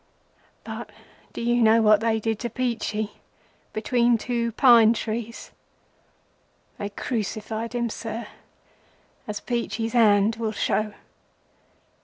"But 0.63 0.89
do 1.31 1.41
you 1.43 1.57
know 1.61 1.83
what 1.83 1.99
they 1.99 2.19
did 2.19 2.39
to 2.39 2.49
Peachey 2.49 3.11
between 3.71 4.17
two 4.17 4.51
pine 4.53 4.93
trees? 4.93 5.51
They 6.79 6.89
crucified 6.89 7.75
him, 7.75 7.87
sir, 7.91 8.25
as 9.27 9.39
Peachey's 9.39 9.93
hands 9.93 10.39
will 10.39 10.53
show. 10.53 10.95